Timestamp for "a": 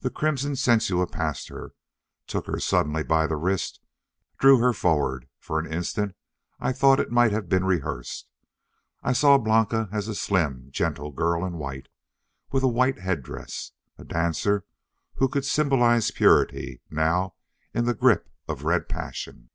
10.08-10.16, 12.64-12.66, 13.98-14.04